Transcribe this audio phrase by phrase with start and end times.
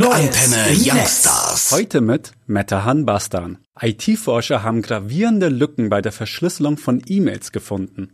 [0.00, 1.72] Rockantenne Youngstars.
[1.72, 3.58] Heute mit Metahan Bastan.
[3.80, 8.12] IT-Forscher haben gravierende Lücken bei der Verschlüsselung von E-Mails gefunden.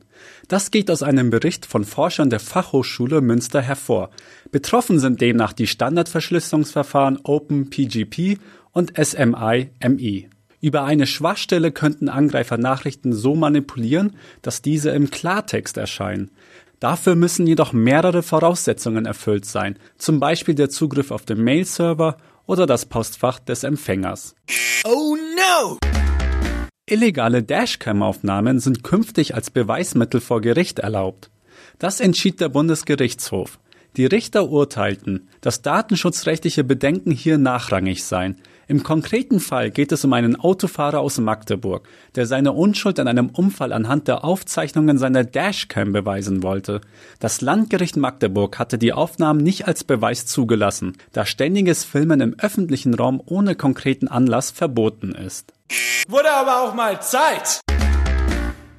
[0.48, 4.10] Das geht aus einem Bericht von Forschern der Fachhochschule Münster hervor.
[4.50, 8.38] Betroffen sind demnach die Standardverschlüsselungsverfahren OpenPGP
[8.72, 10.30] und SMI-MI.
[10.62, 16.30] Über eine Schwachstelle könnten Angreifer Nachrichten so manipulieren, dass diese im Klartext erscheinen.
[16.80, 22.66] Dafür müssen jedoch mehrere Voraussetzungen erfüllt sein, zum Beispiel der Zugriff auf den Mail-Server oder
[22.66, 24.34] das Postfach des Empfängers.
[24.84, 25.78] Oh no!
[26.86, 31.30] Illegale Dashcam-Aufnahmen sind künftig als Beweismittel vor Gericht erlaubt.
[31.78, 33.58] Das entschied der Bundesgerichtshof.
[33.96, 38.40] Die Richter urteilten, dass datenschutzrechtliche Bedenken hier nachrangig seien.
[38.66, 43.28] Im konkreten Fall geht es um einen Autofahrer aus Magdeburg, der seine Unschuld an einem
[43.28, 46.80] Unfall anhand der Aufzeichnungen seiner Dashcam beweisen wollte.
[47.20, 52.94] Das Landgericht Magdeburg hatte die Aufnahmen nicht als Beweis zugelassen, da ständiges Filmen im öffentlichen
[52.94, 55.52] Raum ohne konkreten Anlass verboten ist.
[56.08, 57.60] Wurde aber auch mal Zeit!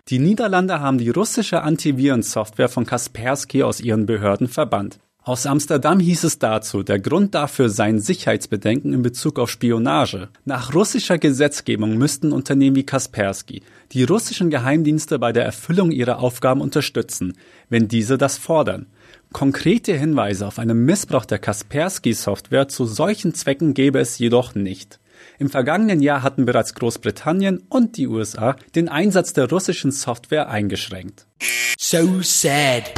[0.10, 5.00] Die Niederlande haben die russische Antivirensoftware von Kaspersky aus ihren Behörden verbannt.
[5.28, 10.30] Aus Amsterdam hieß es dazu, der Grund dafür seien Sicherheitsbedenken in Bezug auf Spionage.
[10.46, 16.62] Nach russischer Gesetzgebung müssten Unternehmen wie Kaspersky die russischen Geheimdienste bei der Erfüllung ihrer Aufgaben
[16.62, 17.34] unterstützen,
[17.70, 18.86] wenn diese das fordern.
[19.34, 25.00] Konkrete Hinweise auf einen Missbrauch der Kaspersky-Software zu solchen Zwecken gäbe es jedoch nicht.
[25.40, 31.26] Im vergangenen Jahr hatten bereits Großbritannien und die USA den Einsatz der russischen Software eingeschränkt.
[31.80, 32.94] So sad.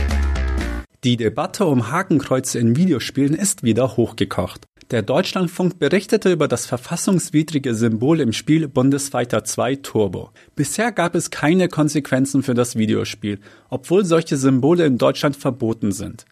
[1.04, 4.66] Die Debatte um Hakenkreuze in Videospielen ist wieder hochgekocht.
[4.90, 10.32] Der Deutschlandfunk berichtete über das verfassungswidrige Symbol im Spiel Bundesfighter 2 Turbo.
[10.56, 13.40] Bisher gab es keine Konsequenzen für das Videospiel,
[13.70, 16.26] obwohl solche Symbole in Deutschland verboten sind.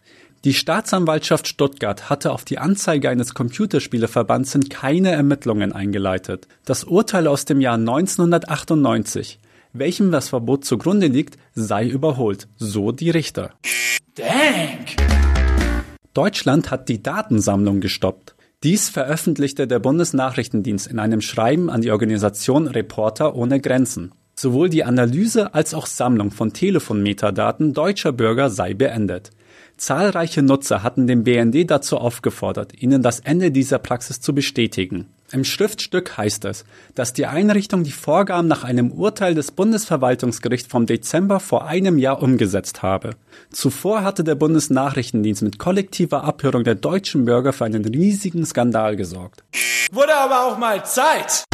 [0.44, 6.48] Die Staatsanwaltschaft Stuttgart hatte auf die Anzeige eines Computerspieleverbands keine Ermittlungen eingeleitet.
[6.64, 9.38] Das Urteil aus dem Jahr 1998,
[9.72, 13.52] welchem das Verbot zugrunde liegt, sei überholt, so die Richter.
[14.16, 14.96] Dank!
[16.14, 18.34] Deutschland hat die Datensammlung gestoppt.
[18.62, 24.12] Dies veröffentlichte der Bundesnachrichtendienst in einem Schreiben an die Organisation Reporter ohne Grenzen.
[24.34, 29.32] Sowohl die Analyse als auch Sammlung von Telefonmetadaten deutscher Bürger sei beendet.
[29.76, 35.08] Zahlreiche Nutzer hatten den BND dazu aufgefordert, ihnen das Ende dieser Praxis zu bestätigen.
[35.32, 36.64] Im Schriftstück heißt es,
[36.94, 42.22] dass die Einrichtung die Vorgaben nach einem Urteil des Bundesverwaltungsgerichts vom Dezember vor einem Jahr
[42.22, 43.10] umgesetzt habe.
[43.50, 49.42] Zuvor hatte der Bundesnachrichtendienst mit kollektiver Abhörung der deutschen Bürger für einen riesigen Skandal gesorgt.
[49.90, 51.44] Wurde aber auch mal Zeit!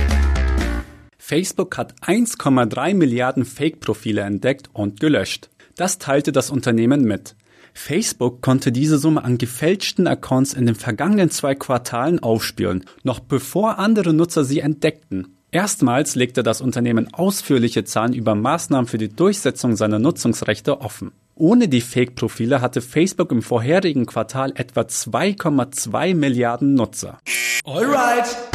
[1.16, 5.48] Facebook hat 1,3 Milliarden Fake-Profile entdeckt und gelöscht.
[5.76, 7.36] Das teilte das Unternehmen mit.
[7.74, 13.78] Facebook konnte diese Summe an gefälschten Accounts in den vergangenen zwei Quartalen aufspüren, noch bevor
[13.78, 15.36] andere Nutzer sie entdeckten.
[15.50, 21.12] Erstmals legte das Unternehmen ausführliche Zahlen über Maßnahmen für die Durchsetzung seiner Nutzungsrechte offen.
[21.34, 27.18] Ohne die Fake-Profile hatte Facebook im vorherigen Quartal etwa 2,2 Milliarden Nutzer.
[27.64, 28.51] Alright!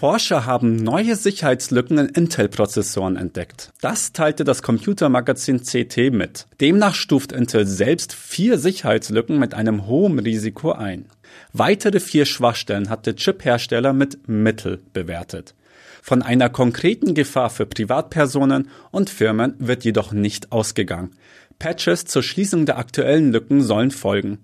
[0.00, 3.70] Forscher haben neue Sicherheitslücken in Intel-Prozessoren entdeckt.
[3.82, 6.46] Das teilte das Computermagazin CT mit.
[6.58, 11.04] Demnach stuft Intel selbst vier Sicherheitslücken mit einem hohen Risiko ein.
[11.52, 15.54] Weitere vier Schwachstellen hat der Chip-Hersteller mit Mittel bewertet.
[16.00, 21.10] Von einer konkreten Gefahr für Privatpersonen und Firmen wird jedoch nicht ausgegangen.
[21.58, 24.38] Patches zur Schließung der aktuellen Lücken sollen folgen.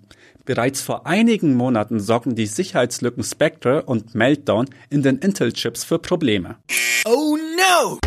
[0.47, 6.55] Bereits vor einigen Monaten sorgten die Sicherheitslücken Spectre und Meltdown in den Intel-Chips für Probleme.
[7.05, 7.99] Oh no!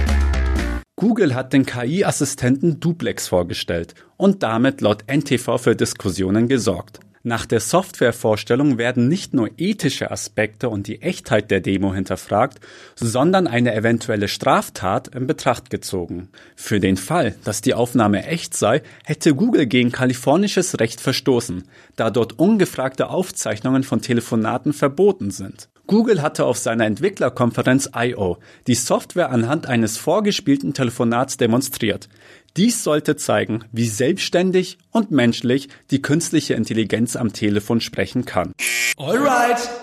[0.96, 7.00] Google hat den KI-Assistenten Duplex vorgestellt und damit laut NTV für Diskussionen gesorgt.
[7.22, 12.60] Nach der Softwarevorstellung werden nicht nur ethische Aspekte und die Echtheit der Demo hinterfragt,
[12.94, 16.30] sondern eine eventuelle Straftat in Betracht gezogen.
[16.56, 21.64] Für den Fall, dass die Aufnahme echt sei, hätte Google gegen kalifornisches Recht verstoßen,
[21.96, 25.68] da dort ungefragte Aufzeichnungen von Telefonaten verboten sind.
[25.90, 28.38] Google hatte auf seiner Entwicklerkonferenz I.O.
[28.68, 32.08] die Software anhand eines vorgespielten Telefonats demonstriert.
[32.56, 38.52] Dies sollte zeigen, wie selbstständig und menschlich die künstliche Intelligenz am Telefon sprechen kann.
[38.96, 39.79] Alright!